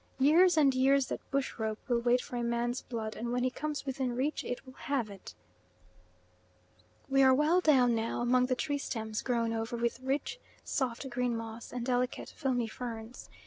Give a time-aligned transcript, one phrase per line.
[0.17, 3.51] Years and years that bush rope will wait for a man's blood, and when he
[3.51, 5.35] comes within reach it will have it.
[7.07, 11.37] We are well down now among the tree stems grown over with rich soft green
[11.37, 13.29] moss and delicate filmy ferns.